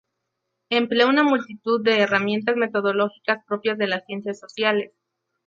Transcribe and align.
Emplea 0.71 1.05
una 1.05 1.21
multiplicidad 1.21 1.79
de 1.83 1.99
herramientas 2.01 2.55
metodológicas 2.55 3.45
propias 3.45 3.77
de 3.77 3.85
las 3.85 4.03
ciencias 4.07 4.39
sociales. 4.39 4.93